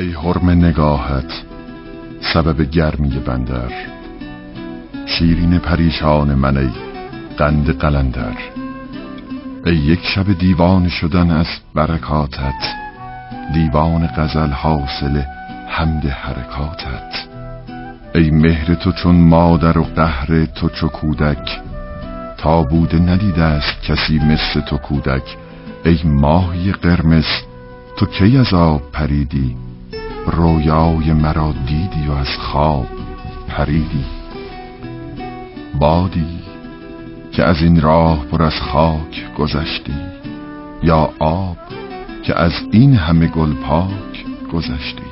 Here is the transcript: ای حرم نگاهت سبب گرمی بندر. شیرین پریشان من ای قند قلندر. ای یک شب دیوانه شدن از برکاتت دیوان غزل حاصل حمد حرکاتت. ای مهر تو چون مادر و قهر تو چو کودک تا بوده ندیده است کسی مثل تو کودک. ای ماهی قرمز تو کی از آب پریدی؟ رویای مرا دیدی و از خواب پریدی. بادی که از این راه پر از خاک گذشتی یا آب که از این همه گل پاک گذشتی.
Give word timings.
ای 0.00 0.12
حرم 0.12 0.50
نگاهت 0.50 1.32
سبب 2.34 2.62
گرمی 2.62 3.08
بندر. 3.08 3.72
شیرین 5.06 5.58
پریشان 5.58 6.34
من 6.34 6.56
ای 6.56 6.70
قند 7.38 7.78
قلندر. 7.78 8.36
ای 9.66 9.76
یک 9.76 10.00
شب 10.14 10.32
دیوانه 10.38 10.88
شدن 10.88 11.30
از 11.30 11.46
برکاتت 11.74 12.74
دیوان 13.54 14.06
غزل 14.06 14.50
حاصل 14.50 15.22
حمد 15.68 16.06
حرکاتت. 16.06 17.28
ای 18.14 18.30
مهر 18.30 18.74
تو 18.74 18.92
چون 18.92 19.16
مادر 19.16 19.78
و 19.78 19.82
قهر 19.82 20.44
تو 20.44 20.68
چو 20.68 20.88
کودک 20.88 21.60
تا 22.38 22.62
بوده 22.62 22.98
ندیده 22.98 23.42
است 23.42 23.82
کسی 23.82 24.18
مثل 24.18 24.60
تو 24.60 24.76
کودک. 24.76 25.36
ای 25.84 26.00
ماهی 26.04 26.72
قرمز 26.72 27.26
تو 27.96 28.06
کی 28.06 28.38
از 28.38 28.54
آب 28.54 28.82
پریدی؟ 28.92 29.69
رویای 30.30 31.12
مرا 31.12 31.54
دیدی 31.66 32.06
و 32.08 32.12
از 32.12 32.36
خواب 32.38 32.86
پریدی. 33.48 34.04
بادی 35.78 36.40
که 37.32 37.44
از 37.44 37.62
این 37.62 37.80
راه 37.80 38.26
پر 38.26 38.42
از 38.42 38.54
خاک 38.54 39.34
گذشتی 39.38 39.94
یا 40.82 41.10
آب 41.18 41.56
که 42.22 42.38
از 42.38 42.52
این 42.70 42.94
همه 42.94 43.26
گل 43.26 43.54
پاک 43.54 44.24
گذشتی. 44.52 45.02